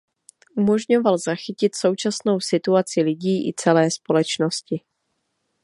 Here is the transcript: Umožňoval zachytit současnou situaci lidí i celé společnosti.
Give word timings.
Umožňoval 0.57 1.17
zachytit 1.17 1.75
současnou 1.75 2.39
situaci 2.39 3.01
lidí 3.01 3.49
i 3.49 3.53
celé 3.53 3.91
společnosti. 3.91 4.81